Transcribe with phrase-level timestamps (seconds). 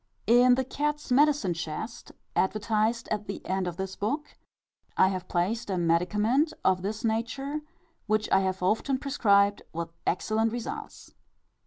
[0.25, 4.35] In the "Cat's Medicine Chest," advertised at the end of this book,
[4.97, 7.59] I have placed a medicament of this nature,
[8.07, 11.13] which I have often prescribed with excellent results.